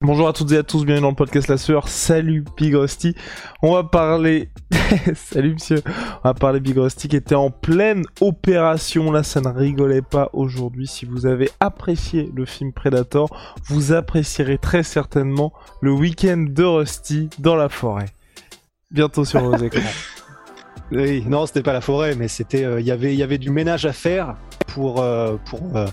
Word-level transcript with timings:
Bonjour 0.00 0.28
à 0.28 0.32
toutes 0.32 0.52
et 0.52 0.58
à 0.58 0.62
tous, 0.62 0.84
bienvenue 0.84 1.02
dans 1.02 1.10
le 1.10 1.16
podcast 1.16 1.48
La 1.48 1.58
Sueur. 1.58 1.88
Salut 1.88 2.44
Big 2.56 2.72
Rusty. 2.72 3.16
On 3.62 3.74
va 3.74 3.82
parler... 3.82 4.48
Salut 5.16 5.54
monsieur. 5.54 5.82
On 6.22 6.28
va 6.28 6.34
parler 6.34 6.60
Big 6.60 6.78
Rusty 6.78 7.08
qui 7.08 7.16
était 7.16 7.34
en 7.34 7.50
pleine 7.50 8.04
opération. 8.20 9.10
Là, 9.10 9.24
ça 9.24 9.40
ne 9.40 9.48
rigolait 9.48 10.02
pas 10.02 10.30
aujourd'hui. 10.34 10.86
Si 10.86 11.04
vous 11.04 11.26
avez 11.26 11.50
apprécié 11.58 12.30
le 12.32 12.44
film 12.44 12.72
Predator, 12.72 13.28
vous 13.64 13.92
apprécierez 13.92 14.58
très 14.58 14.84
certainement 14.84 15.52
le 15.80 15.90
week-end 15.90 16.46
de 16.48 16.62
Rusty 16.62 17.28
dans 17.40 17.56
la 17.56 17.68
forêt. 17.68 18.06
Bientôt 18.92 19.24
sur 19.24 19.40
vos 19.40 19.56
écrans. 19.64 19.80
Oui, 20.92 21.24
non, 21.26 21.44
c'était 21.46 21.64
pas 21.64 21.72
la 21.72 21.80
forêt, 21.80 22.14
mais 22.14 22.28
c'était, 22.28 22.62
il 22.78 22.86
y 22.86 22.92
avait, 22.92 23.14
il 23.14 23.18
y 23.18 23.24
avait 23.24 23.38
du 23.38 23.50
ménage 23.50 23.84
à 23.84 23.92
faire 23.92 24.36
pour, 24.68 25.02
euh, 25.02 25.36
pour, 25.44 25.76
euh, 25.76 25.86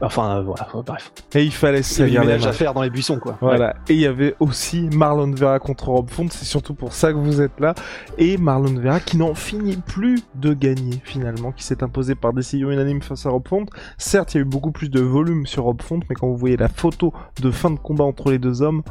enfin, 0.00 0.38
euh, 0.38 0.42
voilà, 0.42 0.68
bref. 0.84 1.12
Et 1.34 1.44
il 1.44 1.52
fallait 1.52 1.80
Il 1.80 1.98
y 1.98 2.00
avait 2.00 2.12
salir 2.12 2.24
les 2.24 2.38
mains. 2.38 2.46
à 2.46 2.52
faire 2.52 2.74
dans 2.74 2.82
les 2.82 2.90
buissons, 2.90 3.18
quoi. 3.18 3.38
Voilà. 3.40 3.74
Et 3.88 3.94
il 3.94 4.00
y 4.00 4.06
avait 4.06 4.34
aussi 4.40 4.88
Marlon 4.92 5.32
Vera 5.32 5.58
contre 5.58 5.88
Rob 5.88 6.10
Font. 6.10 6.26
C'est 6.30 6.44
surtout 6.44 6.74
pour 6.74 6.92
ça 6.92 7.12
que 7.12 7.18
vous 7.18 7.40
êtes 7.40 7.58
là. 7.60 7.74
Et 8.16 8.36
Marlon 8.36 8.74
Vera 8.80 9.00
qui 9.00 9.16
n'en 9.16 9.34
finit 9.34 9.76
plus 9.76 10.22
de 10.34 10.52
gagner 10.52 11.00
finalement, 11.04 11.52
qui 11.52 11.64
s'est 11.64 11.82
imposé 11.82 12.14
par 12.14 12.32
décision 12.32 12.70
unanime 12.70 13.02
face 13.02 13.26
à 13.26 13.30
Rob 13.30 13.46
Font. 13.48 13.66
Certes, 13.96 14.34
il 14.34 14.38
y 14.38 14.40
a 14.40 14.42
eu 14.42 14.44
beaucoup 14.48 14.72
plus 14.72 14.88
de 14.90 15.00
volume 15.00 15.46
sur 15.46 15.64
Rob 15.64 15.82
Font, 15.82 16.00
mais 16.08 16.14
quand 16.14 16.28
vous 16.28 16.36
voyez 16.36 16.56
la 16.56 16.68
photo 16.68 17.12
de 17.40 17.50
fin 17.50 17.70
de 17.70 17.78
combat 17.78 18.04
entre 18.04 18.30
les 18.30 18.38
deux 18.38 18.62
hommes, 18.62 18.82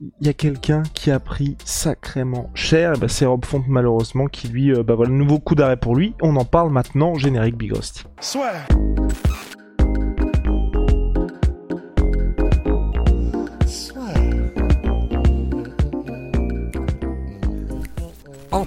il 0.00 0.26
y 0.26 0.28
a 0.28 0.34
quelqu'un 0.34 0.82
qui 0.94 1.10
a 1.10 1.18
pris 1.20 1.56
sacrément 1.64 2.50
cher. 2.54 2.94
Et 2.94 2.98
ben, 2.98 3.08
c'est 3.08 3.26
Rob 3.26 3.44
Font 3.44 3.64
malheureusement 3.66 4.26
qui 4.26 4.48
lui, 4.48 4.72
euh, 4.72 4.82
bah 4.82 4.94
voilà, 4.94 5.10
nouveau 5.10 5.38
coup 5.38 5.54
d'arrêt 5.54 5.76
pour 5.78 5.96
lui. 5.96 6.14
On 6.20 6.36
en 6.36 6.44
parle 6.44 6.70
maintenant. 6.70 7.14
Générique 7.14 7.56
Big 7.56 7.74
Rusty. 7.74 8.04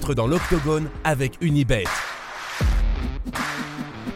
Entre 0.00 0.14
dans 0.14 0.26
l'octogone 0.26 0.88
avec 1.04 1.36
Unibet. 1.42 1.84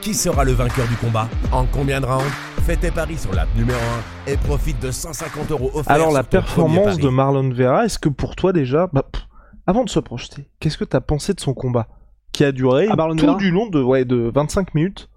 Qui 0.00 0.14
sera 0.14 0.42
le 0.42 0.52
vainqueur 0.52 0.88
du 0.88 0.96
combat? 0.96 1.28
En 1.52 1.66
combien 1.66 2.00
de 2.00 2.06
rounds? 2.06 2.24
Fais 2.64 2.76
tes 2.76 2.90
paris 2.90 3.18
sur 3.18 3.34
l'app 3.34 3.48
numéro 3.54 3.78
1 4.26 4.30
et 4.32 4.36
profite 4.38 4.80
de 4.80 4.90
150 4.90 5.50
euros 5.50 5.70
offerts. 5.74 5.92
Alors 5.92 6.10
la 6.10 6.22
performance 6.22 6.96
de 6.98 7.08
Marlon 7.10 7.50
Vera, 7.50 7.84
est-ce 7.84 7.98
que 7.98 8.08
pour 8.08 8.34
toi 8.34 8.54
déjà, 8.54 8.88
bah, 8.94 9.02
pff, 9.12 9.24
avant 9.66 9.84
de 9.84 9.90
se 9.90 9.98
projeter, 10.00 10.48
qu'est-ce 10.58 10.78
que 10.78 10.84
t'as 10.84 11.02
pensé 11.02 11.34
de 11.34 11.40
son 11.40 11.52
combat? 11.52 11.86
Qui 12.32 12.44
a 12.44 12.52
duré 12.52 12.86
Ah, 12.90 12.96
Marlon 12.96 13.16
tout 13.16 13.26
Vera 13.26 13.36
du 13.36 13.50
long 13.50 13.68
de 13.68 13.82
ouais 13.82 14.06
de 14.06 14.32
25 14.34 14.74
minutes 14.74 15.10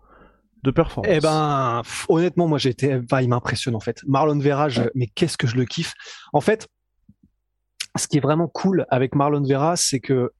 de 0.63 0.71
performance 0.71 1.13
Eh 1.15 1.21
ben, 1.21 1.79
pff, 1.83 2.05
honnêtement, 2.09 2.49
moi, 2.49 2.57
j'étais, 2.57 2.99
bah, 3.09 3.21
il 3.21 3.29
m'impressionne 3.29 3.75
en 3.75 3.79
fait. 3.79 4.01
Marlon 4.05 4.37
Vera, 4.37 4.67
je- 4.67 4.81
mais 4.95 5.07
qu'est-ce 5.07 5.37
que 5.37 5.47
je 5.47 5.55
le 5.55 5.63
kiffe? 5.63 5.93
En 6.33 6.41
fait, 6.41 6.67
ce 7.97 8.07
qui 8.07 8.17
est 8.17 8.21
vraiment 8.21 8.47
cool 8.47 8.85
avec 8.89 9.15
Marlon 9.15 9.43
Vera, 9.43 9.75
c'est 9.75 9.99
que 9.99 10.31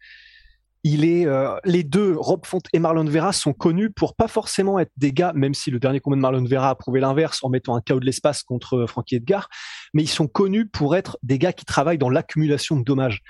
il 0.84 1.04
est, 1.04 1.26
euh, 1.26 1.56
les 1.66 1.84
deux, 1.84 2.16
Rob 2.18 2.46
Font 2.46 2.62
et 2.72 2.80
Marlon 2.80 3.04
Vera, 3.04 3.34
sont 3.34 3.54
connus 3.54 3.92
pour 3.92 4.16
pas 4.16 4.28
forcément 4.28 4.80
être 4.80 4.92
des 4.96 5.12
gars, 5.12 5.34
même 5.36 5.54
si 5.54 5.70
le 5.70 5.80
dernier 5.80 6.00
combat 6.00 6.16
de 6.16 6.22
Marlon 6.22 6.46
Vera 6.46 6.70
a 6.70 6.76
prouvé 6.76 7.00
l'inverse 7.00 7.44
en 7.44 7.50
mettant 7.50 7.76
un 7.76 7.82
chaos 7.82 8.00
de 8.00 8.06
l'espace 8.06 8.44
contre 8.44 8.78
euh, 8.78 8.88
Frankie 8.88 9.16
Edgar, 9.16 9.50
mais 9.94 10.04
ils 10.04 10.10
sont 10.10 10.28
connus 10.28 10.68
pour 10.68 10.96
être 10.96 11.18
des 11.24 11.40
gars 11.40 11.52
qui 11.52 11.66
travaillent 11.66 11.98
dans 11.98 12.10
l'accumulation 12.10 12.78
de 12.78 12.84
dommages, 12.84 13.22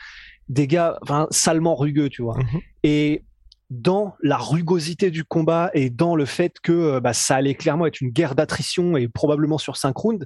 des 0.49 0.67
gars, 0.67 0.99
enfin, 1.01 1.27
salement 1.31 1.75
rugueux, 1.75 2.09
tu 2.09 2.21
vois. 2.21 2.37
Mhm. 2.37 2.61
Et 2.83 3.23
dans 3.69 4.15
la 4.21 4.37
rugosité 4.37 5.11
du 5.11 5.25
combat 5.25 5.71
et 5.73 5.89
dans 5.89 6.15
le 6.15 6.25
fait 6.25 6.59
que 6.61 6.71
euh, 6.71 6.99
bah, 6.99 7.13
ça 7.13 7.35
allait 7.35 7.55
clairement 7.55 7.85
être 7.85 8.01
une 8.01 8.11
guerre 8.11 8.35
d'attrition 8.35 8.95
et 8.97 9.07
probablement 9.07 9.57
sur 9.57 9.77
cinq 9.77 9.97
rounds. 9.97 10.25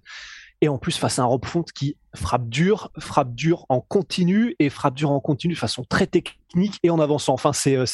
Et 0.64 0.70
en 0.70 0.78
plus, 0.78 0.96
face 0.98 1.18
à 1.18 1.24
un 1.24 1.26
Rob 1.26 1.44
Font 1.46 1.64
qui 1.64 1.98
frappe 2.14 2.48
dur, 2.48 2.92
frappe 3.00 3.34
dur 3.34 3.66
en 3.70 3.82
continu 3.82 4.56
et 4.60 4.70
frappe 4.70 4.94
dur 4.94 5.10
en 5.10 5.20
continu 5.20 5.56
de 5.56 5.60
façon 5.60 5.84
très 5.84 6.06
technique 6.06 6.78
et 6.84 6.92
en 6.92 7.00
avançant. 7.00 7.34
Enfin, 7.34 7.52
c'est, 7.52 7.76
euh, 7.76 7.86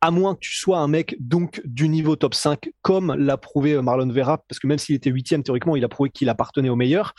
à 0.00 0.12
moins 0.12 0.34
que 0.34 0.40
tu 0.40 0.54
sois 0.54 0.78
un 0.78 0.86
mec 0.86 1.16
donc 1.18 1.60
du 1.64 1.88
niveau 1.88 2.14
top 2.14 2.34
5, 2.34 2.70
comme 2.80 3.12
l'a 3.14 3.36
prouvé 3.36 3.72
euh, 3.72 3.82
Marlon 3.82 4.08
Vera, 4.08 4.38
parce 4.48 4.60
que 4.60 4.68
même 4.68 4.78
s'il 4.78 4.94
était 4.94 5.10
huitième 5.10 5.42
théoriquement, 5.42 5.74
il 5.74 5.84
a 5.84 5.88
prouvé 5.88 6.10
qu'il 6.10 6.28
appartenait 6.28 6.68
au 6.68 6.76
meilleur. 6.76 7.14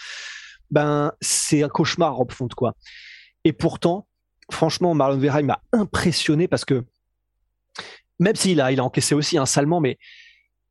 Ben, 0.71 1.11
c'est 1.19 1.61
un 1.61 1.69
cauchemar, 1.69 2.15
Rob 2.15 2.31
Font, 2.31 2.47
quoi. 2.55 2.75
Et 3.43 3.51
pourtant, 3.51 4.07
franchement, 4.49 4.93
Marlon 4.93 5.17
Vera, 5.17 5.41
il 5.41 5.47
m'a 5.47 5.61
impressionné 5.73 6.47
parce 6.47 6.63
que 6.63 6.85
même 8.19 8.35
s'il 8.35 8.61
a, 8.61 8.71
il 8.71 8.79
a 8.79 8.85
encaissé 8.85 9.15
aussi 9.15 9.37
un 9.37 9.45
salement, 9.45 9.81
mais 9.81 9.97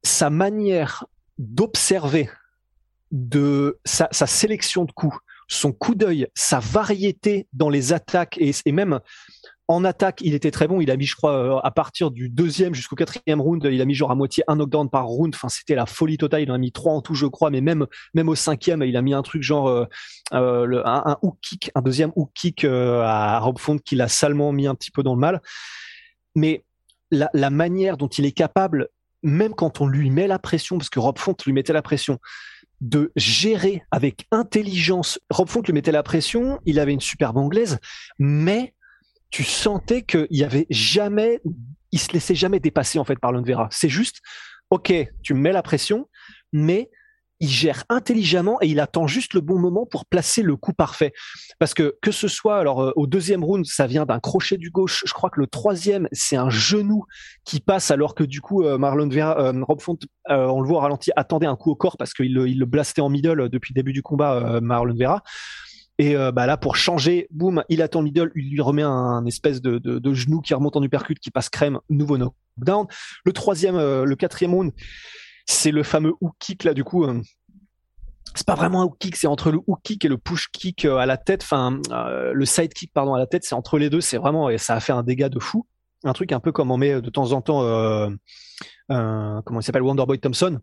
sa 0.02 0.30
manière 0.30 1.04
d'observer 1.38 2.30
de 3.10 3.78
sa, 3.84 4.08
sélection 4.10 4.84
de 4.84 4.92
coups, 4.92 5.16
son 5.48 5.72
coup 5.72 5.94
d'œil, 5.94 6.28
sa 6.34 6.58
variété 6.58 7.46
dans 7.52 7.70
les 7.70 7.92
attaques 7.92 8.38
et, 8.38 8.52
même 8.72 9.00
en 9.70 9.84
attaque, 9.84 10.20
il 10.22 10.34
était 10.34 10.50
très 10.50 10.66
bon. 10.66 10.80
Il 10.80 10.90
a 10.90 10.96
mis, 10.96 11.04
je 11.04 11.14
crois, 11.14 11.32
euh, 11.32 11.60
à 11.62 11.70
partir 11.70 12.10
du 12.10 12.30
deuxième 12.30 12.74
jusqu'au 12.74 12.96
quatrième 12.96 13.40
round, 13.40 13.66
il 13.70 13.82
a 13.82 13.84
mis 13.84 13.94
genre 13.94 14.10
à 14.10 14.14
moitié 14.14 14.42
un 14.48 14.56
knockdown 14.56 14.88
par 14.88 15.06
round. 15.06 15.34
Enfin, 15.34 15.50
c'était 15.50 15.74
la 15.74 15.84
folie 15.84 16.16
totale. 16.16 16.42
Il 16.42 16.50
en 16.50 16.54
a 16.54 16.58
mis 16.58 16.72
trois 16.72 16.94
en 16.94 17.02
tout, 17.02 17.14
je 17.14 17.26
crois, 17.26 17.50
mais 17.50 17.60
même 17.60 17.86
même 18.14 18.30
au 18.30 18.34
cinquième, 18.34 18.82
il 18.82 18.96
a 18.96 19.02
mis 19.02 19.12
un 19.12 19.22
truc 19.22 19.42
genre 19.42 19.68
euh, 19.68 19.84
euh, 20.32 20.82
un, 20.86 21.18
hook 21.20 21.36
kick, 21.42 21.70
un 21.74 21.82
deuxième 21.82 22.12
hook 22.16 22.30
kick 22.34 22.64
à 22.64 23.38
Rob 23.40 23.58
Font 23.58 23.78
qui 23.78 23.94
l'a 23.94 24.08
salement 24.08 24.52
mis 24.52 24.66
un 24.66 24.74
petit 24.74 24.90
peu 24.90 25.02
dans 25.02 25.14
le 25.14 25.20
mal. 25.20 25.42
Mais 26.34 26.64
la 27.10 27.50
manière 27.50 27.96
dont 27.96 28.08
il 28.08 28.26
est 28.26 28.32
capable, 28.32 28.88
même 29.22 29.54
quand 29.54 29.80
on 29.80 29.86
lui 29.86 30.10
met 30.10 30.26
la 30.26 30.38
pression, 30.38 30.78
parce 30.78 30.90
que 30.90 31.00
Rob 31.00 31.18
Font 31.18 31.34
lui 31.44 31.52
mettait 31.52 31.72
la 31.72 31.82
pression, 31.82 32.18
de 32.80 33.12
gérer 33.16 33.82
avec 33.90 34.26
intelligence. 34.30 35.18
Rob 35.30 35.48
Font 35.48 35.62
lui 35.62 35.72
mettait 35.72 35.92
la 35.92 36.02
pression, 36.02 36.60
il 36.64 36.78
avait 36.78 36.92
une 36.92 37.00
superbe 37.00 37.36
anglaise, 37.36 37.78
mais 38.18 38.74
tu 39.30 39.44
sentais 39.44 40.02
qu'il 40.02 40.26
y 40.30 40.44
avait 40.44 40.66
jamais, 40.70 41.40
il 41.92 41.98
se 41.98 42.12
laissait 42.12 42.34
jamais 42.34 42.60
dépasser 42.60 42.98
en 42.98 43.04
fait 43.04 43.18
par 43.18 43.32
Vera. 43.32 43.68
C'est 43.70 43.88
juste, 43.88 44.20
ok, 44.70 44.92
tu 45.22 45.34
me 45.34 45.40
mets 45.40 45.52
la 45.52 45.62
pression, 45.62 46.08
mais 46.52 46.90
il 47.40 47.48
gère 47.48 47.84
intelligemment 47.88 48.58
et 48.60 48.66
il 48.66 48.80
attend 48.80 49.06
juste 49.06 49.34
le 49.34 49.40
bon 49.40 49.58
moment 49.58 49.86
pour 49.86 50.06
placer 50.06 50.42
le 50.42 50.56
coup 50.56 50.72
parfait. 50.72 51.12
Parce 51.58 51.74
que 51.74 51.96
que 52.02 52.10
ce 52.10 52.28
soit 52.28 52.58
alors 52.58 52.82
euh, 52.82 52.92
au 52.96 53.06
deuxième 53.06 53.44
round, 53.44 53.64
ça 53.64 53.86
vient 53.86 54.06
d'un 54.06 54.20
crochet 54.20 54.56
du 54.56 54.70
gauche. 54.70 55.04
Je 55.06 55.12
crois 55.12 55.30
que 55.30 55.40
le 55.40 55.46
troisième, 55.46 56.08
c'est 56.12 56.36
un 56.36 56.50
genou 56.50 57.04
qui 57.44 57.60
passe 57.60 57.90
alors 57.90 58.14
que 58.14 58.24
du 58.24 58.40
coup 58.40 58.64
euh, 58.64 58.78
Marlon 58.78 59.08
Vera, 59.08 59.38
euh, 59.40 59.64
Rob 59.64 59.80
Font, 59.80 59.98
on 60.28 60.60
le 60.60 60.66
voit 60.66 60.78
au 60.78 60.80
ralenti, 60.80 61.10
attendait 61.16 61.46
un 61.46 61.56
coup 61.56 61.70
au 61.70 61.76
corps 61.76 61.96
parce 61.96 62.12
qu'il 62.12 62.34
le, 62.34 62.48
il 62.48 62.64
blastait 62.64 63.00
en 63.00 63.08
middle 63.08 63.48
depuis 63.48 63.72
le 63.72 63.78
début 63.80 63.92
du 63.92 64.02
combat, 64.02 64.60
Marlon 64.60 64.94
Vera. 64.94 65.22
Et 66.00 66.14
bah 66.14 66.46
là, 66.46 66.56
pour 66.56 66.76
changer, 66.76 67.26
boum, 67.30 67.64
il 67.68 67.82
attend 67.82 68.00
le 68.00 68.04
middle, 68.04 68.30
il 68.36 68.50
lui 68.50 68.60
remet 68.60 68.82
un, 68.82 69.24
espèce 69.26 69.60
de, 69.62 70.14
genou 70.14 70.40
qui 70.42 70.54
remonte 70.54 70.76
en 70.76 70.82
uppercut, 70.82 71.18
qui 71.18 71.30
passe 71.30 71.48
crème, 71.48 71.80
nouveau 71.88 72.18
knockdown. 72.18 72.86
Le 73.24 73.32
troisième, 73.32 73.76
le 73.76 74.16
quatrième 74.16 74.54
round, 74.54 74.72
c'est 75.48 75.70
le 75.70 75.82
fameux 75.82 76.12
hook 76.20 76.34
kick 76.38 76.64
là, 76.64 76.74
du 76.74 76.84
coup. 76.84 77.04
euh, 77.04 77.20
c'est 78.34 78.46
pas 78.46 78.54
vraiment 78.54 78.82
un 78.82 78.84
hook 78.84 78.98
kick, 78.98 79.16
c'est 79.16 79.26
entre 79.26 79.50
le 79.50 79.58
hook 79.66 79.80
kick 79.82 80.04
et 80.04 80.08
le 80.08 80.18
push 80.18 80.48
kick 80.52 80.84
euh, 80.84 80.98
à 80.98 81.06
la 81.06 81.16
tête, 81.16 81.42
enfin 81.42 81.80
euh, 81.90 82.32
le 82.34 82.44
side 82.44 82.72
kick 82.74 82.92
pardon 82.92 83.14
à 83.14 83.18
la 83.18 83.26
tête, 83.26 83.44
c'est 83.44 83.54
entre 83.54 83.78
les 83.78 83.88
deux, 83.88 84.02
c'est 84.02 84.18
vraiment 84.18 84.50
et 84.50 84.58
ça 84.58 84.74
a 84.74 84.80
fait 84.80 84.92
un 84.92 85.02
dégât 85.02 85.30
de 85.30 85.40
fou. 85.40 85.66
Un 86.04 86.12
truc 86.12 86.30
un 86.30 86.38
peu 86.38 86.52
comme 86.52 86.70
on 86.70 86.76
met 86.76 87.00
de 87.00 87.10
temps 87.10 87.32
en 87.32 87.40
temps, 87.40 87.60
comment 88.88 89.60
il 89.60 89.62
s'appelle, 89.62 89.82
Wonderboy 89.82 90.20
Thompson. 90.20 90.60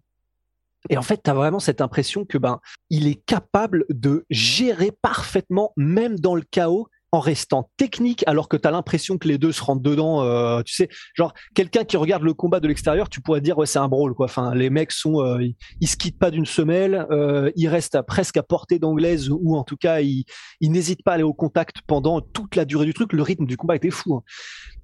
Et 0.89 0.97
en 0.97 1.01
fait, 1.01 1.21
tu 1.23 1.29
as 1.29 1.33
vraiment 1.33 1.59
cette 1.59 1.81
impression 1.81 2.23
que 2.23 2.37
ben 2.37 2.61
il 2.89 3.07
est 3.07 3.21
capable 3.25 3.85
de 3.89 4.25
gérer 4.29 4.91
parfaitement, 5.01 5.73
même 5.75 6.19
dans 6.19 6.35
le 6.35 6.43
chaos, 6.43 6.87
en 7.15 7.19
restant 7.19 7.71
technique, 7.77 8.23
alors 8.27 8.49
que 8.49 8.57
tu 8.57 8.67
as 8.67 8.71
l'impression 8.71 9.17
que 9.17 9.27
les 9.27 9.37
deux 9.37 9.51
se 9.51 9.63
rentrent 9.63 9.81
dedans. 9.81 10.21
euh, 10.23 10.61
tu 10.63 10.73
sais, 10.73 10.89
genre 11.13 11.33
quelqu'un 11.53 11.83
qui 11.85 11.97
regarde 11.97 12.23
le 12.23 12.33
combat 12.33 12.59
de 12.59 12.67
l'extérieur, 12.67 13.09
tu 13.09 13.21
pourrais 13.21 13.41
dire 13.41 13.57
ouais 13.57 13.65
c'est 13.65 13.79
un 13.79 13.87
brawl 13.87 14.13
quoi. 14.13 14.25
Enfin, 14.25 14.53
les 14.53 14.69
mecs 14.69 14.91
sont, 14.91 15.21
euh, 15.21 15.47
ils, 15.79 15.87
se 15.87 15.95
quittent 15.95 16.19
pas 16.19 16.31
d'une 16.31 16.45
semelle, 16.45 17.07
euh, 17.11 17.51
ils 17.55 17.67
restent 17.67 18.01
presque 18.01 18.37
à 18.37 18.43
portée 18.43 18.79
d'anglaise 18.79 19.29
ou 19.29 19.55
en 19.55 19.63
tout 19.63 19.77
cas 19.77 20.01
ils, 20.01 20.25
n'hésitent 20.61 21.03
pas 21.03 21.11
à 21.11 21.13
aller 21.15 21.23
au 21.23 21.33
contact 21.33 21.77
pendant 21.87 22.21
toute 22.21 22.55
la 22.55 22.65
durée 22.65 22.85
du 22.85 22.93
truc. 22.93 23.13
Le 23.13 23.21
rythme 23.21 23.45
du 23.45 23.57
combat 23.57 23.75
était 23.77 23.91
fou. 23.91 24.15
hein. 24.15 24.23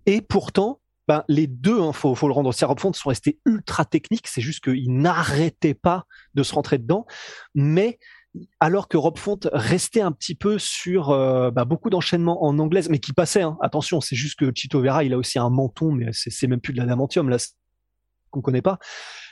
Et 0.06 0.22
pourtant, 0.22 0.80
ben, 1.08 1.24
les 1.28 1.48
deux, 1.48 1.80
il 1.80 1.84
hein, 1.84 1.94
faut, 1.94 2.16
le 2.28 2.34
rendre 2.34 2.50
aussi 2.50 2.64
sont 2.94 3.10
restés 3.10 3.40
ultra 3.46 3.86
techniques. 3.86 4.28
C'est 4.28 4.42
juste 4.42 4.64
qu'ils 4.64 4.96
n'arrêtaient 4.96 5.74
pas 5.74 6.06
de 6.36 6.44
se 6.44 6.54
rentrer 6.56 6.78
dedans. 6.78 7.06
Mais 7.56 8.00
alors 8.60 8.88
que 8.88 8.98
Rob 8.98 9.18
Font 9.18 9.40
restait 9.52 10.02
un 10.02 10.12
petit 10.12 10.36
peu 10.36 10.58
sur 10.58 11.10
euh, 11.10 11.52
bah, 11.52 11.66
beaucoup 11.66 11.90
d'enchaînements 11.90 12.44
en 12.44 12.58
anglaise, 12.60 12.90
mais 12.90 13.00
qui 13.00 13.14
passait. 13.14 13.42
Hein. 13.42 13.58
Attention, 13.62 14.02
c'est 14.02 14.16
juste 14.16 14.40
que 14.40 14.52
Chito 14.56 14.82
Vera, 14.82 15.04
il 15.04 15.14
a 15.14 15.18
aussi 15.18 15.40
un 15.40 15.50
menton, 15.50 15.92
mais 15.92 16.08
c'est 16.14 16.48
même 16.48 16.62
plus 16.62 16.74
de 16.74 16.80
l'adamantium 16.80 17.30
là 17.30 17.38
qu'on 18.30 18.42
connaît 18.42 18.62
pas. 18.62 18.80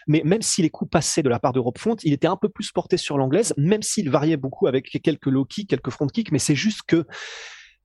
Mais 0.08 0.22
même 0.26 0.42
si 0.42 0.62
les 0.62 0.70
coups 0.70 0.92
passaient 0.92 1.24
de 1.24 1.30
la 1.30 1.40
part 1.40 1.54
de 1.54 1.60
Rob 1.60 1.78
Font, 1.78 1.96
il 2.04 2.14
était 2.14 2.28
un 2.28 2.36
peu 2.36 2.50
plus 2.50 2.72
porté 2.72 2.98
sur 2.98 3.18
l'anglaise, 3.18 3.54
même 3.58 3.82
s'il 3.82 4.10
variait 4.10 4.38
beaucoup 4.38 4.68
avec 4.68 4.90
quelques 5.02 5.28
low 5.28 5.46
kicks, 5.46 5.70
quelques 5.70 5.92
front 5.92 6.08
kicks. 6.08 6.32
Mais 6.32 6.40
c'est 6.40 6.56
juste 6.56 6.82
que 6.86 7.06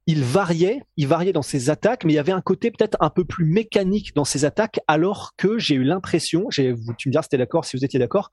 il 0.06 0.22
variait, 0.22 0.82
il 0.96 1.06
variait 1.06 1.32
dans 1.32 1.42
ses 1.42 1.70
attaques, 1.70 2.04
mais 2.04 2.12
il 2.12 2.16
y 2.16 2.18
avait 2.18 2.32
un 2.32 2.42
côté 2.42 2.70
peut-être 2.70 2.98
un 3.00 3.08
peu 3.08 3.24
plus 3.24 3.46
mécanique 3.46 4.14
dans 4.14 4.24
ses 4.24 4.44
attaques, 4.44 4.80
alors 4.86 5.32
que 5.36 5.58
j'ai 5.58 5.76
eu 5.76 5.84
l'impression, 5.84 6.48
tu 6.50 7.08
me 7.08 7.10
diras 7.10 7.22
si 7.22 7.38
d'accord, 7.38 7.64
si 7.64 7.76
vous 7.76 7.84
étiez 7.84 7.98
d'accord, 7.98 8.30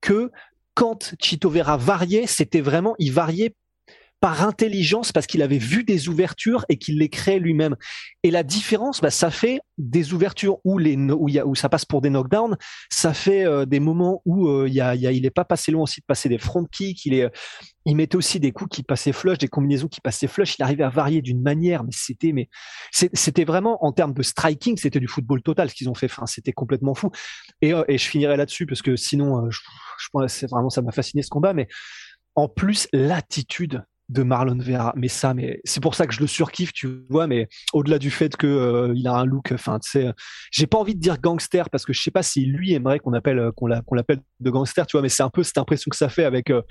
que 0.00 0.30
quand 0.80 1.14
Chito 1.20 1.50
Vera 1.50 1.76
variait, 1.76 2.26
c'était 2.26 2.62
vraiment, 2.62 2.94
il 2.98 3.12
variait 3.12 3.54
par 4.20 4.46
intelligence 4.46 5.12
parce 5.12 5.26
qu'il 5.26 5.42
avait 5.42 5.58
vu 5.58 5.84
des 5.84 6.08
ouvertures 6.08 6.64
et 6.70 6.78
qu'il 6.78 6.98
les 6.98 7.10
créait 7.10 7.38
lui-même. 7.38 7.76
Et 8.22 8.30
la 8.30 8.42
différence, 8.42 9.02
bah, 9.02 9.10
ça 9.10 9.30
fait 9.30 9.60
des 9.76 10.14
ouvertures 10.14 10.56
où, 10.64 10.78
les 10.78 10.96
ça 11.54 11.68
passe 11.68 11.84
pour 11.84 12.00
des 12.00 12.08
knockdowns, 12.08 12.56
ça 12.88 13.12
fait 13.12 13.44
euh, 13.44 13.66
des 13.66 13.78
moments 13.78 14.22
où 14.24 14.48
euh, 14.48 14.70
il 14.70 15.26
est 15.26 15.30
pas 15.30 15.44
passé 15.44 15.70
loin 15.70 15.82
aussi 15.82 16.00
de 16.00 16.06
passer 16.06 16.30
des 16.30 16.38
front 16.38 16.64
kicks, 16.64 17.04
il 17.04 17.12
est, 17.12 17.30
il 17.86 17.96
mettait 17.96 18.16
aussi 18.16 18.40
des 18.40 18.52
coups 18.52 18.76
qui 18.76 18.82
passaient 18.82 19.12
flush, 19.12 19.38
des 19.38 19.48
combinaisons 19.48 19.88
qui 19.88 20.00
passaient 20.00 20.26
flush. 20.26 20.56
Il 20.58 20.62
arrivait 20.62 20.84
à 20.84 20.90
varier 20.90 21.22
d'une 21.22 21.40
manière, 21.40 21.82
mais 21.82 21.92
c'était, 21.92 22.32
mais 22.32 22.48
c'était 22.92 23.44
vraiment 23.44 23.84
en 23.84 23.92
termes 23.92 24.12
de 24.12 24.22
striking, 24.22 24.76
c'était 24.76 25.00
du 25.00 25.08
football 25.08 25.42
total 25.42 25.70
ce 25.70 25.74
qu'ils 25.74 25.88
ont 25.88 25.94
fait. 25.94 26.06
Enfin, 26.06 26.26
c'était 26.26 26.52
complètement 26.52 26.94
fou. 26.94 27.10
Et, 27.62 27.72
euh, 27.72 27.84
je 27.88 27.96
finirai 27.96 28.36
là-dessus 28.36 28.66
parce 28.66 28.82
que 28.82 28.96
sinon, 28.96 29.50
je, 29.50 29.60
je 29.98 30.28
c'est 30.28 30.50
vraiment 30.50 30.70
ça 30.70 30.82
m'a 30.82 30.92
fasciné 30.92 31.22
ce 31.22 31.30
combat, 31.30 31.54
mais 31.54 31.68
en 32.34 32.48
plus 32.48 32.88
l'attitude 32.92 33.84
de 34.10 34.24
Marlon 34.24 34.58
Vera. 34.58 34.92
Mais 34.96 35.08
ça, 35.08 35.34
mais 35.34 35.60
c'est 35.64 35.80
pour 35.80 35.94
ça 35.94 36.06
que 36.06 36.12
je 36.12 36.20
le 36.20 36.26
surkiffe, 36.26 36.72
tu 36.72 37.04
vois. 37.08 37.26
Mais 37.26 37.48
au-delà 37.72 37.98
du 37.98 38.10
fait 38.10 38.36
que 38.36 38.46
euh, 38.46 38.92
il 38.96 39.06
a 39.06 39.14
un 39.14 39.24
look, 39.24 39.52
enfin, 39.52 39.78
tu 39.78 39.90
sais, 39.90 40.12
j'ai 40.50 40.66
pas 40.66 40.78
envie 40.78 40.96
de 40.96 41.00
dire 41.00 41.20
gangster 41.20 41.70
parce 41.70 41.86
que 41.86 41.92
je 41.92 42.02
sais 42.02 42.10
pas 42.10 42.22
si 42.22 42.44
lui 42.44 42.72
aimerait 42.74 42.98
qu'on 42.98 43.12
appelle 43.12 43.38
euh, 43.38 43.52
qu'on 43.52 43.66
l'appelle 43.66 44.20
de 44.40 44.50
gangster, 44.50 44.86
tu 44.86 44.96
vois. 44.96 45.02
Mais 45.02 45.08
c'est 45.08 45.22
un 45.22 45.30
peu 45.30 45.44
cette 45.44 45.58
impression 45.58 45.88
que 45.90 45.96
ça 45.96 46.08
fait 46.08 46.24
avec 46.24 46.50
euh, 46.50 46.62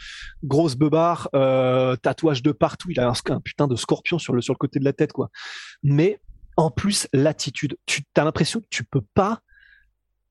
grosse 0.44 0.76
beubare, 0.76 1.30
tatouage 2.02 2.44
de 2.44 2.52
partout. 2.52 2.92
Il 2.92 3.00
a 3.00 3.10
un, 3.10 3.40
putain 3.40 3.68
de 3.68 3.76
scorpion 3.76 4.20
sur 4.20 4.34
le 4.34 4.42
sur 4.42 4.54
le 4.54 4.60
côté 4.60 4.80
de 4.80 4.86
la 4.86 4.94
tête, 4.94 5.14
quoi. 5.14 5.30
Mais 5.82 6.20
en 6.58 6.70
plus, 6.70 7.08
l'attitude, 7.14 7.78
tu 7.86 8.04
as 8.18 8.24
l'impression 8.26 8.60
que 8.60 8.68
tu 8.70 8.84
peux 8.84 9.04
pas, 9.14 9.40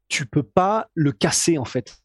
tu 0.09 0.27
peux 0.27 0.43
pas 0.43 0.89
le 0.95 1.13
casser 1.13 1.57
en 1.57 1.65
fait. 1.65 1.97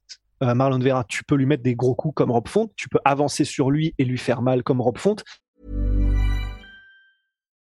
Euh, 0.41 0.55
Marlon 0.55 0.79
Vera, 0.79 1.03
tu 1.03 1.23
peux 1.23 1.35
lui 1.35 1.45
mettre 1.45 1.63
des 1.63 1.75
gros 1.75 1.95
coups 1.95 2.15
comme 2.15 2.31
Rob 2.31 2.47
Font, 2.47 2.69
tu 2.75 2.89
peux 2.89 2.99
avancer 3.05 3.45
sur 3.45 3.69
lui 3.69 3.93
et 3.97 4.05
lui 4.05 4.17
faire 4.17 4.41
mal 4.41 4.63
comme 4.63 4.81
Rob 4.81 4.97
Font. 4.97 5.17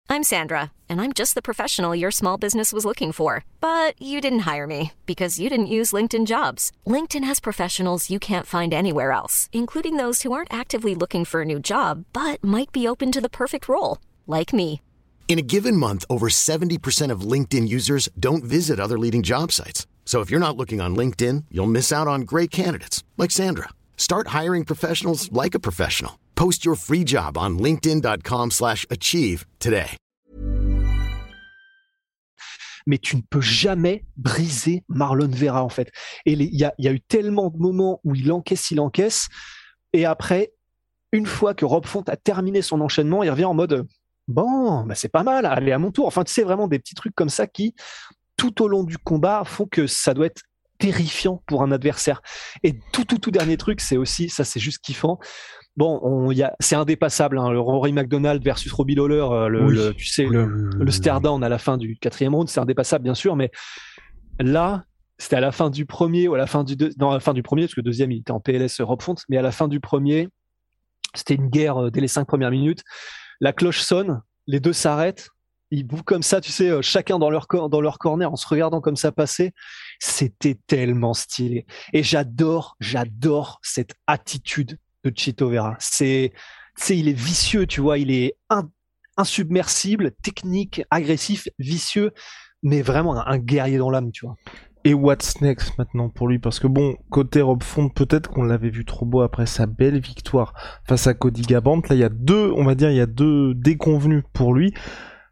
I'm 0.09 0.31
Sandra, 0.35 0.71
and 0.87 1.01
I'm 1.01 1.11
just 1.11 1.33
the 1.33 1.41
professional 1.41 1.95
your 1.95 2.11
small 2.11 2.37
business 2.37 2.71
was 2.71 2.85
looking 2.85 3.11
for. 3.11 3.43
But 3.59 3.99
you 3.99 4.21
didn't 4.21 4.45
hire 4.51 4.67
me 4.67 4.91
because 5.05 5.39
you 5.39 5.49
didn't 5.49 5.73
use 5.79 5.91
LinkedIn 5.91 6.27
jobs. 6.27 6.71
LinkedIn 6.85 7.23
has 7.23 7.39
professionals 7.39 8.09
you 8.09 8.19
can't 8.19 8.45
find 8.45 8.73
anywhere 8.73 9.11
else, 9.11 9.49
including 9.51 9.97
those 9.97 10.21
who 10.21 10.31
aren't 10.31 10.53
actively 10.53 10.93
looking 10.93 11.25
for 11.25 11.41
a 11.41 11.45
new 11.45 11.59
job, 11.59 12.05
but 12.13 12.43
might 12.43 12.71
be 12.71 12.87
open 12.87 13.11
to 13.11 13.21
the 13.21 13.29
perfect 13.29 13.67
role, 13.67 13.97
like 14.27 14.53
me. 14.53 14.81
In 15.27 15.39
a 15.39 15.41
given 15.41 15.77
month, 15.77 16.05
over 16.09 16.29
70% 16.29 17.09
of 17.09 17.21
LinkedIn 17.21 17.67
users 17.67 18.07
don't 18.19 18.43
visit 18.43 18.79
other 18.79 18.99
leading 18.99 19.23
job 19.23 19.51
sites. 19.51 19.87
So 20.05 20.21
if 20.21 20.29
you're 20.29 20.39
not 20.39 20.55
looking 20.55 20.79
on 20.79 20.95
LinkedIn, 20.95 21.45
you'll 21.49 21.65
miss 21.65 21.91
out 21.91 22.07
on 22.07 22.21
great 22.21 22.51
candidates 22.51 23.03
like 23.17 23.31
Sandra. 23.31 23.69
Start 23.97 24.27
hiring 24.27 24.63
professionals 24.63 25.31
like 25.31 25.55
a 25.55 25.59
professional. 25.59 26.19
Post 26.35 26.63
your 26.63 26.75
free 26.75 27.03
job 27.03 27.35
on 27.35 27.57
linkedin.com/achieve 27.57 29.45
today. 29.57 29.97
Mais 32.85 32.97
tu 32.97 33.15
ne 33.15 33.21
peux 33.29 33.39
jamais 33.41 34.03
briser 34.17 34.83
Marlon 34.89 35.31
Vera 35.31 35.63
en 35.63 35.69
fait. 35.69 35.89
Et 36.25 36.33
il 36.33 36.53
y 36.53 36.87
a 36.87 36.91
eu 36.91 36.99
tellement 36.99 37.49
de 37.49 37.57
moments 37.57 38.01
où 38.03 38.13
il 38.13 38.29
encaisse, 38.31 38.71
il 38.71 38.81
encaisse 38.81 39.29
et 39.93 40.05
après 40.05 40.51
une 41.11 41.27
fois 41.27 41.53
que 41.53 41.63
Rob 41.63 41.85
Font 41.85 42.03
a 42.07 42.17
terminé 42.17 42.61
son 42.61 42.81
enchaînement, 42.81 43.23
il 43.23 43.29
revient 43.29 43.45
en 43.45 43.53
mode 43.53 43.87
bon, 44.27 44.83
bah 44.83 44.95
c'est 44.95 45.09
pas 45.09 45.23
mal, 45.23 45.45
allez 45.45 45.71
à 45.71 45.79
mon 45.79 45.91
tour. 45.91 46.07
Enfin, 46.07 46.23
tu 46.23 46.33
sais 46.33 46.43
vraiment 46.43 46.67
des 46.67 46.79
petits 46.79 46.95
trucs 46.95 47.15
comme 47.15 47.29
ça 47.29 47.47
qui 47.47 47.75
tout 48.43 48.61
au 48.61 48.67
long 48.67 48.83
du 48.83 48.97
combat 48.97 49.43
font 49.45 49.65
que 49.65 49.87
ça 49.87 50.13
doit 50.13 50.25
être 50.25 50.41
terrifiant 50.77 51.41
pour 51.47 51.63
un 51.63 51.71
adversaire. 51.71 52.21
Et 52.61 52.77
tout, 52.91 53.05
tout, 53.05 53.17
tout 53.17 53.31
dernier 53.31 53.55
truc, 53.55 53.79
c'est 53.79 53.95
aussi, 53.95 54.27
ça 54.27 54.43
c'est 54.43 54.59
juste 54.59 54.83
kiffant. 54.83 55.17
Bon, 55.77 56.29
c'est 56.59 56.75
indépassable. 56.75 57.39
Hein, 57.39 57.51
le 57.51 57.59
Rory 57.61 57.93
McDonald 57.93 58.43
versus 58.43 58.69
Robbie 58.73 58.95
Lawler, 58.95 59.25
euh, 59.31 59.47
le, 59.47 59.93
tu 59.93 60.05
sais, 60.05 60.25
le, 60.25 60.45
le 60.45 60.91
stare 60.91 61.21
down 61.21 61.41
à 61.41 61.47
la 61.47 61.57
fin 61.57 61.77
du 61.77 61.95
quatrième 61.95 62.35
round, 62.35 62.49
c'est 62.49 62.59
indépassable 62.59 63.05
bien 63.05 63.15
sûr, 63.15 63.37
mais 63.37 63.49
là, 64.41 64.83
c'était 65.17 65.37
à 65.37 65.39
la 65.41 65.53
fin 65.53 65.69
du 65.69 65.85
premier 65.85 66.27
ou 66.27 66.33
à 66.33 66.37
la 66.37 66.45
fin 66.45 66.65
du 66.65 66.75
non, 66.99 67.11
à 67.11 67.13
la 67.13 67.19
fin 67.21 67.33
du 67.33 67.43
premier 67.43 67.61
parce 67.61 67.75
que 67.75 67.79
le 67.79 67.85
deuxième 67.85 68.11
il 68.11 68.19
était 68.19 68.31
en 68.31 68.41
PLS 68.41 68.81
Rob 68.81 69.01
Font, 69.01 69.15
mais 69.29 69.37
à 69.37 69.41
la 69.41 69.51
fin 69.51 69.69
du 69.69 69.79
premier, 69.79 70.27
c'était 71.15 71.35
une 71.35 71.47
guerre 71.47 71.77
euh, 71.77 71.89
dès 71.89 72.01
les 72.01 72.09
cinq 72.09 72.25
premières 72.25 72.51
minutes. 72.51 72.83
La 73.39 73.53
cloche 73.53 73.79
sonne, 73.79 74.21
les 74.47 74.59
deux 74.59 74.73
s'arrêtent 74.73 75.29
ils 75.73 75.83
bouffent 75.83 76.03
comme 76.03 76.21
ça, 76.21 76.39
tu 76.39 76.51
sais, 76.51 76.69
euh, 76.69 76.83
chacun 76.83 77.17
dans 77.17 77.31
leur, 77.31 77.47
dans 77.47 77.81
leur 77.81 77.97
corner 77.97 78.31
en 78.31 78.35
se 78.35 78.47
regardant 78.47 78.79
comme 78.79 78.95
ça 78.95 79.11
passer. 79.11 79.53
C'était 79.99 80.59
tellement 80.67 81.15
stylé. 81.15 81.65
Et 81.93 82.03
j'adore, 82.03 82.77
j'adore 82.79 83.59
cette 83.63 83.95
attitude 84.05 84.77
de 85.03 85.11
Chito 85.15 85.49
Vera. 85.49 85.75
C'est, 85.79 86.31
c'est, 86.75 86.95
il 86.95 87.09
est 87.09 87.17
vicieux, 87.17 87.65
tu 87.65 87.81
vois, 87.81 87.97
il 87.97 88.11
est 88.11 88.37
insubmersible, 89.17 90.11
technique, 90.21 90.83
agressif, 90.91 91.49
vicieux, 91.57 92.11
mais 92.61 92.83
vraiment 92.83 93.25
un, 93.25 93.37
guerrier 93.39 93.79
dans 93.79 93.89
l'âme, 93.89 94.11
tu 94.11 94.27
vois. 94.27 94.35
Et 94.85 94.93
what's 94.93 95.41
next 95.41 95.75
maintenant 95.79 96.09
pour 96.09 96.27
lui? 96.27 96.37
Parce 96.37 96.59
que 96.59 96.67
bon, 96.67 96.97
côté 97.09 97.41
Rob 97.41 97.63
Font, 97.63 97.89
peut-être 97.89 98.29
qu'on 98.29 98.43
l'avait 98.43 98.69
vu 98.69 98.85
trop 98.85 99.07
beau 99.07 99.21
après 99.21 99.47
sa 99.47 99.65
belle 99.65 99.99
victoire 99.99 100.53
face 100.87 101.07
à 101.07 101.15
Cody 101.15 101.41
Gabant. 101.41 101.81
Là, 101.89 101.95
il 101.95 101.99
y 101.99 102.03
a 102.03 102.09
deux, 102.09 102.51
on 102.51 102.63
va 102.63 102.75
dire, 102.75 102.91
il 102.91 102.97
y 102.97 103.01
a 103.01 103.07
deux 103.07 103.55
déconvenus 103.55 104.23
pour 104.33 104.53
lui. 104.53 104.73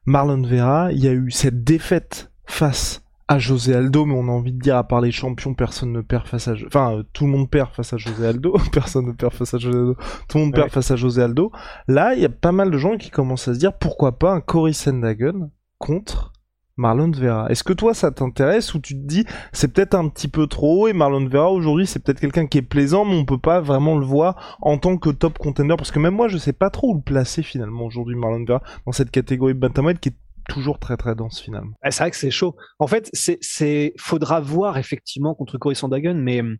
Marlon 0.05 0.41
Vera, 0.41 0.91
il 0.91 1.03
y 1.03 1.07
a 1.07 1.13
eu 1.13 1.29
cette 1.29 1.63
défaite 1.63 2.31
face 2.45 3.03
à 3.27 3.39
José 3.39 3.75
Aldo, 3.75 4.05
mais 4.05 4.15
on 4.15 4.27
a 4.27 4.31
envie 4.31 4.51
de 4.51 4.59
dire, 4.59 4.75
à 4.75 4.83
part 4.83 4.99
les 4.99 5.11
champions, 5.11 5.53
personne 5.53 5.93
ne 5.93 6.01
perd 6.01 6.27
face 6.27 6.47
à... 6.47 6.53
Enfin, 6.65 6.97
euh, 6.97 7.03
tout 7.13 7.25
le 7.25 7.31
monde 7.31 7.49
perd 7.49 7.71
face 7.71 7.93
à 7.93 7.97
José 7.97 8.27
Aldo, 8.27 8.57
personne 8.73 9.05
ne 9.05 9.13
perd 9.13 9.33
face 9.33 9.53
à 9.53 9.57
José 9.57 9.77
Aldo, 9.77 9.95
tout 10.27 10.37
le 10.37 10.43
monde 10.43 10.53
perd 10.53 10.69
face 10.69 10.91
à 10.91 10.95
José 10.95 11.21
Aldo. 11.21 11.51
Là, 11.87 12.13
il 12.15 12.21
y 12.21 12.25
a 12.25 12.29
pas 12.29 12.51
mal 12.51 12.71
de 12.71 12.77
gens 12.77 12.97
qui 12.97 13.09
commencent 13.09 13.47
à 13.47 13.53
se 13.53 13.59
dire, 13.59 13.77
pourquoi 13.77 14.17
pas 14.17 14.33
un 14.33 14.41
Cory 14.41 14.73
Sandhagen 14.73 15.49
contre 15.77 16.33
Marlon 16.81 17.11
Vera. 17.11 17.47
Est-ce 17.49 17.63
que 17.63 17.73
toi 17.73 17.93
ça 17.93 18.11
t'intéresse 18.11 18.73
ou 18.73 18.79
tu 18.79 18.95
te 18.95 19.05
dis 19.05 19.25
c'est 19.53 19.71
peut-être 19.71 19.93
un 19.93 20.09
petit 20.09 20.27
peu 20.27 20.47
trop 20.47 20.87
et 20.87 20.93
Marlon 20.93 21.27
Vera 21.27 21.51
aujourd'hui 21.51 21.85
c'est 21.85 21.99
peut-être 21.99 22.19
quelqu'un 22.19 22.47
qui 22.47 22.57
est 22.57 22.63
plaisant 22.63 23.05
mais 23.05 23.15
on 23.15 23.23
peut 23.23 23.37
pas 23.37 23.61
vraiment 23.61 23.97
le 23.97 24.05
voir 24.05 24.57
en 24.61 24.77
tant 24.79 24.97
que 24.97 25.11
top 25.11 25.37
contender? 25.37 25.75
Parce 25.77 25.91
que 25.91 25.99
même 25.99 26.15
moi 26.15 26.27
je 26.27 26.37
sais 26.37 26.53
pas 26.53 26.71
trop 26.71 26.91
où 26.91 26.95
le 26.95 27.01
placer 27.01 27.43
finalement 27.43 27.85
aujourd'hui 27.85 28.15
Marlon 28.15 28.43
Vera 28.45 28.63
dans 28.85 28.91
cette 28.91 29.11
catégorie 29.11 29.53
bantamweight 29.53 29.99
qui 29.99 30.09
est 30.09 30.15
toujours 30.49 30.79
très 30.79 30.97
très 30.97 31.13
dense 31.13 31.39
finalement. 31.39 31.73
c'est 31.83 31.99
vrai 31.99 32.09
que 32.09 32.17
c'est 32.17 32.31
chaud. 32.31 32.55
En 32.79 32.87
fait, 32.87 33.09
c'est 33.13 33.93
faudra 33.97 34.41
voir 34.41 34.79
effectivement 34.79 35.35
contre 35.35 35.59
Cory 35.59 35.75
Sandhagen 35.75 36.15
mais 36.15 36.41
hum, 36.41 36.57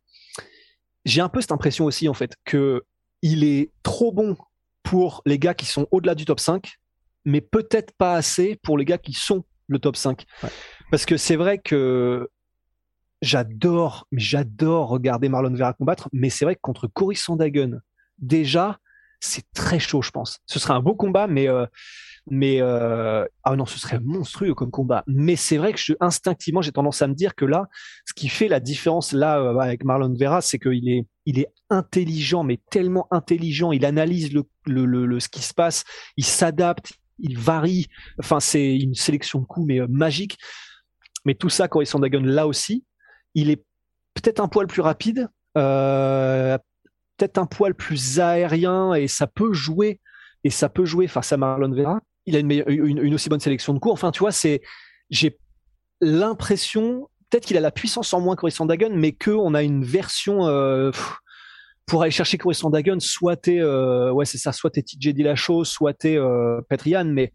j'ai 1.04 1.22
un 1.22 1.30
peu 1.30 1.42
cette 1.42 1.52
impression 1.52 1.86
aussi 1.86 2.08
en 2.08 2.14
fait 2.14 2.36
que 2.46 2.84
il 3.24 3.44
est 3.44 3.72
trop 3.82 4.12
bon 4.12 4.38
pour 4.84 5.24
les 5.26 5.40
gars 5.40 5.56
qui 5.56 5.66
sont 5.66 5.88
au-delà 5.90 6.14
du 6.14 6.26
top 6.26 6.40
5 6.40 6.76
mais 7.26 7.42
peut-être 7.42 7.92
pas 7.98 8.14
assez 8.14 8.56
pour 8.62 8.78
les 8.78 8.86
gars 8.86 9.00
qui 9.00 9.14
sont 9.14 9.44
le 9.72 9.80
top 9.80 9.96
5. 9.96 10.26
Parce 10.92 11.06
que 11.06 11.18
c'est 11.18 11.36
vrai 11.36 11.58
que 11.58 12.30
j'adore, 13.22 14.08
mais 14.12 14.22
j'adore 14.22 14.90
regarder 14.90 15.30
Marlon 15.30 15.54
Vera 15.54 15.74
combattre, 15.74 16.10
mais 16.12 16.30
c'est 16.30 16.46
vrai 16.46 16.56
que 16.56 16.62
contre 16.62 16.88
Cory 16.88 17.16
Sandhagen, 17.16 17.80
déjà, 18.20 18.80
c'est 19.20 19.46
très 19.54 19.80
chaud, 19.80 20.02
je 20.02 20.12
pense. 20.12 20.40
Ce 20.46 20.60
serait 20.60 20.74
un 20.74 20.82
beau 20.82 20.96
combat, 20.96 21.28
mais 21.28 21.48
euh, 21.48 21.66
mais 22.30 22.62
euh, 22.62 23.26
ah 23.44 23.56
non, 23.56 23.66
ce 23.66 23.80
serait 23.80 24.00
monstrueux 24.00 24.54
comme 24.54 24.72
combat. 24.72 25.04
Mais 25.08 25.36
c'est 25.36 25.58
vrai 25.58 25.74
que 25.74 25.80
je, 25.80 25.94
instinctivement, 26.00 26.62
j'ai 26.62 26.72
tendance 26.72 27.02
à 27.02 27.08
me 27.08 27.14
dire 27.14 27.36
que 27.36 27.46
là, 27.46 27.68
ce 28.06 28.14
qui 28.14 28.30
fait 28.30 28.48
la 28.48 28.60
différence 28.60 29.12
là 29.12 29.40
euh, 29.40 29.58
avec 29.58 29.84
Marlon 29.84 30.14
Vera, 30.14 30.42
c'est 30.42 30.60
qu'il 30.60 30.90
est 30.90 31.06
il 31.26 31.40
est 31.40 31.48
intelligent, 31.70 32.44
mais 32.44 32.60
tellement 32.70 33.08
intelligent. 33.12 33.72
Il 33.72 33.86
analyse 33.86 34.34
le, 34.34 34.44
le, 34.66 34.86
le 34.86 35.20
ce 35.20 35.30
qui 35.30 35.42
se 35.42 35.54
passe, 35.54 35.84
il 36.18 36.26
s'adapte, 36.26 36.94
il 37.20 37.38
varie. 37.38 37.88
Enfin, 38.20 38.40
c'est 38.40 38.76
une 38.78 38.96
sélection 38.96 39.40
de 39.40 39.46
coups, 39.46 39.68
mais 39.68 39.80
euh, 39.80 39.88
magique. 39.90 40.38
Mais 41.26 41.36
tout 41.36 41.50
ça, 41.50 41.68
Sandhagen, 41.86 42.22
là 42.22 42.48
aussi, 42.48 42.84
il 43.36 43.50
est 43.50 43.64
peut-être 44.14 44.40
un 44.40 44.48
poil 44.48 44.68
plus 44.68 44.82
rapide, 44.82 45.30
euh, 45.58 46.58
peut-être 47.18 47.38
un 47.38 47.46
poil 47.46 47.76
plus 47.76 48.20
aérien, 48.20 48.94
et 48.94 49.08
ça 49.08 49.28
peut 49.28 49.54
jouer. 49.54 50.00
Et 50.44 50.50
ça 50.50 50.70
peut 50.70 50.86
jouer 50.86 51.08
face 51.08 51.32
à 51.32 51.38
Marlon 51.38 51.72
Vera. 51.72 52.02
Il 52.26 52.36
a 52.36 52.40
une, 52.40 53.14
aussi 53.14 53.30
bonne 53.30 53.40
sélection 53.40 53.74
de 53.74 53.80
coups. 53.80 53.94
Enfin, 53.94 54.12
tu 54.12 54.20
vois, 54.20 54.32
c'est 54.32 54.62
j'ai 55.12 55.38
l'impression, 56.02 57.10
peut-être 57.30 57.46
qu'il 57.46 57.58
a 57.58 57.62
la 57.62 57.72
puissance 57.72 58.14
en 58.14 58.22
moins 58.22 58.36
Cory 58.36 58.52
Sandagon, 58.52 58.92
mais 58.96 59.12
qu'on 59.12 59.54
a 59.54 59.62
une 59.62 59.84
version 59.84 60.48
euh, 60.48 60.92
pour 61.92 62.04
aller 62.04 62.12
chercher 62.12 62.38
Cory 62.38 62.56
Sandagon, 62.56 63.02
soit 63.02 63.36
t'es, 63.36 63.60
euh, 63.60 64.14
ouais 64.14 64.24
c'est 64.24 64.38
ça, 64.38 64.54
soit 64.54 64.70
t'es 64.70 64.82
TJ 64.82 65.10
Dillashaw, 65.10 65.66
soit 65.66 65.94
t'es 65.94 66.16
euh, 66.16 66.62
Petrian, 66.70 67.04
mais 67.04 67.34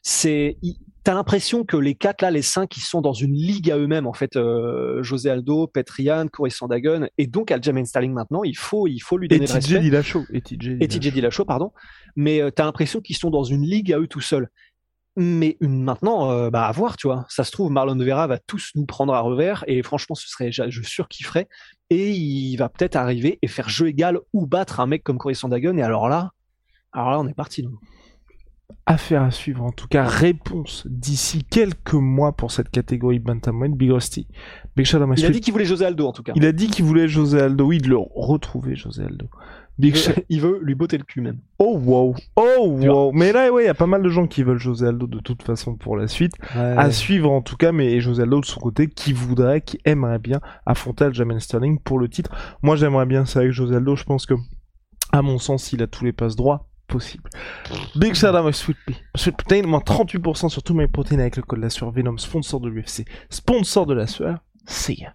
c'est 0.00 0.58
t'as 1.02 1.14
l'impression 1.14 1.64
que 1.64 1.76
les 1.76 1.96
quatre 1.96 2.22
là, 2.22 2.30
les 2.30 2.42
cinq, 2.42 2.76
ils 2.76 2.82
sont 2.82 3.00
dans 3.00 3.12
une 3.12 3.32
ligue 3.32 3.68
à 3.68 3.78
eux-mêmes 3.78 4.06
en 4.06 4.12
fait. 4.12 4.36
Euh, 4.36 5.02
José 5.02 5.28
Aldo, 5.28 5.66
Petrian, 5.66 6.28
Corey 6.28 6.50
Sandagon 6.50 7.08
et 7.18 7.26
donc 7.26 7.50
Aljamain 7.50 7.84
Sterling 7.84 8.12
maintenant. 8.12 8.44
Il 8.44 8.56
faut, 8.56 8.86
il 8.86 9.00
faut 9.00 9.18
lui 9.18 9.26
donner 9.26 9.42
et 9.42 9.48
le 9.48 9.52
respect. 9.52 9.80
Dillashaw, 9.80 10.22
et 10.32 10.40
TJ 10.40 10.76
Et 10.80 10.86
TJ 10.86 11.12
Dillashaw, 11.12 11.44
pardon. 11.44 11.72
Mais 12.14 12.40
euh, 12.40 12.52
t'as 12.52 12.64
l'impression 12.64 13.00
qu'ils 13.00 13.16
sont 13.16 13.30
dans 13.30 13.42
une 13.42 13.62
ligue 13.62 13.92
à 13.92 13.98
eux 13.98 14.06
tout 14.06 14.20
seuls. 14.20 14.48
Mais 15.16 15.56
maintenant, 15.60 16.30
euh, 16.30 16.50
bah 16.50 16.66
à 16.66 16.72
voir, 16.72 16.96
tu 16.96 17.06
vois. 17.06 17.24
Ça 17.28 17.42
se 17.42 17.50
trouve, 17.50 17.70
Marlon 17.70 17.96
Vera 17.96 18.26
va 18.26 18.38
tous 18.38 18.72
nous 18.74 18.84
prendre 18.84 19.14
à 19.14 19.20
revers 19.20 19.64
et 19.66 19.82
franchement, 19.82 20.14
ce 20.14 20.28
serait, 20.28 20.52
je, 20.52 20.68
je 20.68 20.82
surkifferais. 20.82 21.48
Et 21.88 22.10
il 22.10 22.56
va 22.56 22.68
peut-être 22.68 22.96
arriver 22.96 23.38
et 23.40 23.48
faire 23.48 23.68
jeu 23.68 23.88
égal 23.88 24.18
ou 24.34 24.46
battre 24.46 24.80
un 24.80 24.86
mec 24.86 25.02
comme 25.02 25.16
Corey 25.16 25.34
Sandagon. 25.34 25.78
Et 25.78 25.82
alors 25.82 26.08
là, 26.08 26.32
alors 26.92 27.10
là, 27.10 27.20
on 27.20 27.28
est 27.28 27.34
parti. 27.34 27.62
nous. 27.62 27.78
Affaire 28.88 29.22
à 29.22 29.32
suivre. 29.32 29.64
En 29.64 29.72
tout 29.72 29.88
cas, 29.88 30.04
réponse 30.04 30.86
d'ici 30.88 31.42
quelques 31.42 31.94
mois 31.94 32.32
pour 32.32 32.52
cette 32.52 32.68
catégorie 32.68 33.18
Bantamweight. 33.18 33.74
Big 33.74 33.90
Rusty. 33.90 34.28
Big 34.76 34.86
Il 35.16 35.24
a 35.24 35.30
dit 35.30 35.40
qu'il 35.40 35.52
voulait 35.52 35.64
José 35.64 35.84
Aldo 35.84 36.06
en 36.06 36.12
tout 36.12 36.22
cas. 36.22 36.32
Il 36.36 36.46
a 36.46 36.52
dit 36.52 36.68
qu'il 36.68 36.84
voulait 36.84 37.08
José 37.08 37.40
Aldo. 37.40 37.64
Oui, 37.66 37.78
de 37.78 37.88
le 37.88 37.96
retrouver, 37.98 38.76
José 38.76 39.02
Aldo. 39.02 39.26
Big 39.78 39.96
Il 39.96 40.00
veut, 40.00 40.24
il 40.28 40.40
veut 40.40 40.58
lui 40.62 40.74
botter 40.74 40.98
le 40.98 41.04
cul 41.04 41.20
même. 41.20 41.40
Oh 41.58 41.78
wow. 41.78 42.14
Oh 42.36 42.66
wow. 42.66 43.12
Mais 43.12 43.32
là, 43.32 43.52
ouais, 43.52 43.64
il 43.64 43.66
y 43.66 43.70
a 43.70 43.74
pas 43.74 43.86
mal 43.86 44.02
de 44.02 44.08
gens 44.08 44.26
qui 44.26 44.42
veulent 44.42 44.58
José 44.58 44.86
Aldo 44.86 45.06
de 45.06 45.18
toute 45.18 45.42
façon 45.42 45.74
pour 45.74 45.96
la 45.96 46.06
suite. 46.06 46.32
À 46.54 46.90
suivre 46.92 47.30
en 47.30 47.42
tout 47.42 47.56
cas, 47.56 47.72
mais 47.72 48.00
José 48.00 48.22
Aldo 48.22 48.40
de 48.40 48.46
son 48.46 48.60
côté, 48.60 48.88
qui 48.88 49.12
voudrait, 49.12 49.62
qui 49.62 49.80
aimerait 49.84 50.20
bien 50.20 50.40
affronter 50.64 51.04
Aljamain 51.04 51.40
Sterling 51.40 51.80
pour 51.80 51.98
le 51.98 52.08
titre. 52.08 52.30
Moi, 52.62 52.76
j'aimerais 52.76 53.06
bien 53.06 53.26
ça 53.26 53.40
avec 53.40 53.52
José 53.52 53.76
Aldo. 53.76 53.96
Je 53.96 54.04
pense 54.04 54.26
que, 54.26 54.34
à 55.12 55.22
mon 55.22 55.38
sens, 55.38 55.72
il 55.72 55.82
a 55.82 55.88
tous 55.88 56.04
les 56.04 56.12
passes 56.12 56.36
droits 56.36 56.68
possibles. 56.86 57.30
Big 57.94 58.14
shout 58.14 58.28
out 58.28 58.46
à 58.46 58.52
Sweet 58.52 58.76
Pea. 58.86 58.96
Sweet 59.14 59.36
Protein, 59.36 59.66
moins 59.66 59.80
38% 59.80 60.48
sur 60.48 60.62
tous 60.62 60.74
mes 60.74 60.88
protéines 60.88 61.20
avec 61.20 61.36
le 61.36 61.42
code 61.42 61.60
la 61.60 61.70
sueur 61.70 61.90
Venom, 61.90 62.18
sponsor 62.18 62.60
de 62.60 62.68
l'UFC, 62.68 63.04
sponsor 63.30 63.86
de 63.86 63.94
la 63.94 64.06
sueur. 64.06 64.38
See 64.66 65.00
ya. 65.00 65.14